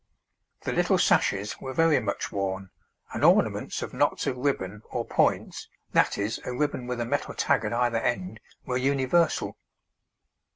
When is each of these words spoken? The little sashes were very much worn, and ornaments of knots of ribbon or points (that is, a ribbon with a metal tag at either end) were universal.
The 0.61 0.71
little 0.71 0.97
sashes 0.97 1.59
were 1.61 1.75
very 1.75 1.99
much 1.99 2.31
worn, 2.31 2.71
and 3.13 3.23
ornaments 3.23 3.83
of 3.83 3.93
knots 3.93 4.25
of 4.25 4.35
ribbon 4.35 4.81
or 4.89 5.05
points 5.05 5.67
(that 5.91 6.17
is, 6.17 6.41
a 6.43 6.51
ribbon 6.51 6.87
with 6.87 6.99
a 6.99 7.05
metal 7.05 7.35
tag 7.35 7.65
at 7.65 7.73
either 7.73 7.99
end) 7.99 8.39
were 8.65 8.77
universal. 8.77 9.59